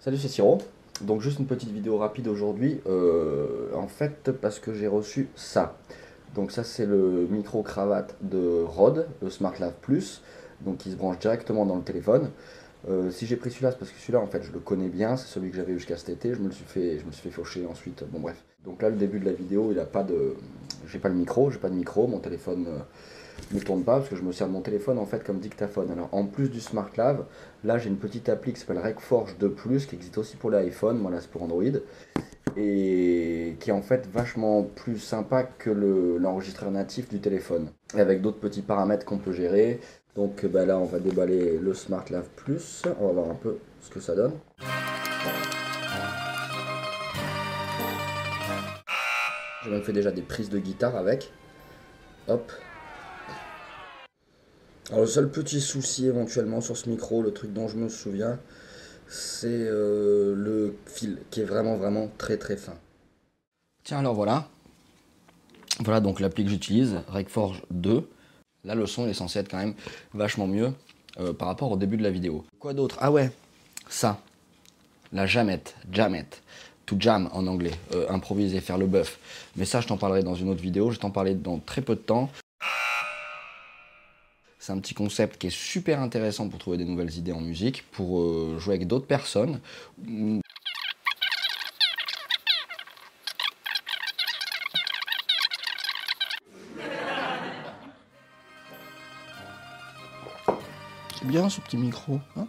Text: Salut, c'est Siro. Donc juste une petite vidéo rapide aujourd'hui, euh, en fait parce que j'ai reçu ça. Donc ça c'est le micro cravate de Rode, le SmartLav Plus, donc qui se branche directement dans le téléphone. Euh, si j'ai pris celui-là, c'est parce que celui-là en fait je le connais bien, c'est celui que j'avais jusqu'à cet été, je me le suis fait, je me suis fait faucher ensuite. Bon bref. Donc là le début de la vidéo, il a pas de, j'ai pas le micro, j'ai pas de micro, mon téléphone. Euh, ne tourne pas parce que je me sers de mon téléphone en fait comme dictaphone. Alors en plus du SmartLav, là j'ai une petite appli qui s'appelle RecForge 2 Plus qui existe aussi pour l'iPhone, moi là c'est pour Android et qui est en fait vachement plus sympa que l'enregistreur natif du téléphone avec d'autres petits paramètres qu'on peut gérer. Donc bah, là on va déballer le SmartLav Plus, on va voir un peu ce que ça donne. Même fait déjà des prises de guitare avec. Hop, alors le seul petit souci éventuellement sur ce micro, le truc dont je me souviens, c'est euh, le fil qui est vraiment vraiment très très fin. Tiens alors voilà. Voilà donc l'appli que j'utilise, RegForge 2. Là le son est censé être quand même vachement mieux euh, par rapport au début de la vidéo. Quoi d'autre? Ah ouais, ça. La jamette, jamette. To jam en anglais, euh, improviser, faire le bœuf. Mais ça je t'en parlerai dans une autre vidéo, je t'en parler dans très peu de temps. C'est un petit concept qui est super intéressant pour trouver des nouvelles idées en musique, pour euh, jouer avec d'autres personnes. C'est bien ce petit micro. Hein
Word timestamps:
Salut, 0.00 0.16
c'est 0.16 0.28
Siro. 0.28 0.58
Donc 1.00 1.22
juste 1.22 1.40
une 1.40 1.46
petite 1.46 1.70
vidéo 1.70 1.98
rapide 1.98 2.28
aujourd'hui, 2.28 2.80
euh, 2.86 3.74
en 3.74 3.88
fait 3.88 4.30
parce 4.30 4.60
que 4.60 4.72
j'ai 4.72 4.86
reçu 4.86 5.28
ça. 5.34 5.76
Donc 6.36 6.52
ça 6.52 6.62
c'est 6.62 6.86
le 6.86 7.26
micro 7.28 7.64
cravate 7.64 8.14
de 8.22 8.62
Rode, 8.62 9.08
le 9.20 9.28
SmartLav 9.28 9.72
Plus, 9.82 10.22
donc 10.60 10.78
qui 10.78 10.92
se 10.92 10.96
branche 10.96 11.18
directement 11.18 11.66
dans 11.66 11.74
le 11.74 11.82
téléphone. 11.82 12.30
Euh, 12.88 13.10
si 13.10 13.26
j'ai 13.26 13.34
pris 13.34 13.50
celui-là, 13.50 13.72
c'est 13.72 13.78
parce 13.78 13.90
que 13.90 13.98
celui-là 13.98 14.20
en 14.20 14.28
fait 14.28 14.44
je 14.44 14.52
le 14.52 14.60
connais 14.60 14.88
bien, 14.88 15.16
c'est 15.16 15.26
celui 15.26 15.50
que 15.50 15.56
j'avais 15.56 15.72
jusqu'à 15.72 15.96
cet 15.96 16.10
été, 16.10 16.32
je 16.32 16.38
me 16.38 16.46
le 16.46 16.52
suis 16.52 16.64
fait, 16.64 17.00
je 17.00 17.04
me 17.04 17.10
suis 17.10 17.22
fait 17.22 17.34
faucher 17.34 17.66
ensuite. 17.66 18.04
Bon 18.12 18.20
bref. 18.20 18.44
Donc 18.64 18.82
là 18.82 18.90
le 18.90 18.96
début 18.96 19.18
de 19.18 19.24
la 19.24 19.32
vidéo, 19.32 19.72
il 19.72 19.80
a 19.80 19.84
pas 19.84 20.04
de, 20.04 20.36
j'ai 20.88 20.98
pas 20.98 21.08
le 21.08 21.14
micro, 21.14 21.50
j'ai 21.50 21.58
pas 21.58 21.70
de 21.70 21.74
micro, 21.74 22.06
mon 22.06 22.18
téléphone. 22.18 22.66
Euh, 22.68 22.78
ne 23.52 23.60
tourne 23.60 23.82
pas 23.84 23.98
parce 23.98 24.08
que 24.08 24.16
je 24.16 24.22
me 24.22 24.32
sers 24.32 24.46
de 24.46 24.52
mon 24.52 24.60
téléphone 24.60 24.98
en 24.98 25.06
fait 25.06 25.24
comme 25.24 25.38
dictaphone. 25.38 25.90
Alors 25.90 26.08
en 26.12 26.24
plus 26.24 26.50
du 26.50 26.60
SmartLav, 26.60 27.24
là 27.64 27.78
j'ai 27.78 27.88
une 27.88 27.96
petite 27.96 28.28
appli 28.28 28.52
qui 28.52 28.60
s'appelle 28.60 28.78
RecForge 28.78 29.36
2 29.38 29.50
Plus 29.50 29.86
qui 29.86 29.94
existe 29.94 30.18
aussi 30.18 30.36
pour 30.36 30.50
l'iPhone, 30.50 30.98
moi 30.98 31.10
là 31.10 31.20
c'est 31.20 31.30
pour 31.30 31.42
Android 31.42 31.62
et 32.56 33.56
qui 33.60 33.70
est 33.70 33.72
en 33.72 33.82
fait 33.82 34.08
vachement 34.12 34.62
plus 34.62 34.98
sympa 34.98 35.44
que 35.44 35.70
l'enregistreur 36.18 36.70
natif 36.70 37.08
du 37.08 37.20
téléphone 37.20 37.68
avec 37.94 38.20
d'autres 38.20 38.40
petits 38.40 38.62
paramètres 38.62 39.04
qu'on 39.04 39.18
peut 39.18 39.32
gérer. 39.32 39.80
Donc 40.16 40.44
bah, 40.46 40.66
là 40.66 40.78
on 40.78 40.84
va 40.84 40.98
déballer 40.98 41.58
le 41.58 41.74
SmartLav 41.74 42.24
Plus, 42.36 42.82
on 43.00 43.06
va 43.06 43.12
voir 43.12 43.30
un 43.30 43.34
peu 43.34 43.58
ce 43.80 43.90
que 43.90 44.00
ça 44.00 44.14
donne. 44.14 44.32
Même 49.68 49.82
fait 49.82 49.92
déjà 49.92 50.10
des 50.10 50.22
prises 50.22 50.50
de 50.50 50.58
guitare 50.58 50.96
avec. 50.96 51.32
Hop, 52.26 52.52
alors 54.90 55.02
le 55.02 55.06
seul 55.06 55.30
petit 55.30 55.60
souci 55.60 56.06
éventuellement 56.06 56.62
sur 56.62 56.76
ce 56.76 56.88
micro, 56.88 57.20
le 57.20 57.32
truc 57.32 57.52
dont 57.52 57.68
je 57.68 57.76
me 57.76 57.90
souviens, 57.90 58.38
c'est 59.06 59.46
euh, 59.50 60.34
le 60.34 60.76
fil 60.86 61.18
qui 61.30 61.42
est 61.42 61.44
vraiment 61.44 61.76
vraiment 61.76 62.10
très 62.16 62.38
très 62.38 62.56
fin. 62.56 62.74
Tiens 63.84 63.98
alors 63.98 64.14
voilà. 64.14 64.48
Voilà 65.80 66.00
donc 66.00 66.20
l'appli 66.20 66.44
que 66.44 66.50
j'utilise, 66.50 67.00
RegForge 67.08 67.62
2. 67.70 68.08
Là 68.64 68.74
le 68.74 68.86
son 68.86 69.06
est 69.06 69.14
censé 69.14 69.40
être 69.40 69.50
quand 69.50 69.58
même 69.58 69.74
vachement 70.14 70.46
mieux 70.46 70.72
euh, 71.20 71.34
par 71.34 71.48
rapport 71.48 71.70
au 71.70 71.76
début 71.76 71.98
de 71.98 72.02
la 72.02 72.10
vidéo. 72.10 72.46
Quoi 72.58 72.72
d'autre? 72.72 72.96
Ah 73.00 73.12
ouais, 73.12 73.30
ça. 73.90 74.18
La 75.12 75.26
jamette, 75.26 75.74
jamette. 75.92 76.42
To 76.88 76.96
jam 76.98 77.28
en 77.34 77.46
anglais, 77.46 77.74
euh, 77.94 78.06
improviser, 78.08 78.62
faire 78.62 78.78
le 78.78 78.86
bœuf. 78.86 79.18
Mais 79.56 79.66
ça 79.66 79.82
je 79.82 79.86
t'en 79.86 79.98
parlerai 79.98 80.22
dans 80.22 80.34
une 80.34 80.48
autre 80.48 80.62
vidéo, 80.62 80.90
je 80.90 80.98
t'en 80.98 81.10
parler 81.10 81.34
dans 81.34 81.58
très 81.58 81.82
peu 81.82 81.94
de 81.94 82.00
temps. 82.00 82.30
C'est 84.58 84.72
un 84.72 84.78
petit 84.78 84.94
concept 84.94 85.36
qui 85.36 85.48
est 85.48 85.54
super 85.54 86.00
intéressant 86.00 86.48
pour 86.48 86.58
trouver 86.58 86.78
des 86.78 86.86
nouvelles 86.86 87.14
idées 87.14 87.32
en 87.32 87.42
musique, 87.42 87.84
pour 87.90 88.20
euh, 88.20 88.58
jouer 88.58 88.76
avec 88.76 88.86
d'autres 88.86 89.06
personnes. 89.06 89.60
C'est 101.18 101.26
bien 101.26 101.50
ce 101.50 101.60
petit 101.60 101.76
micro. 101.76 102.18
Hein 102.36 102.46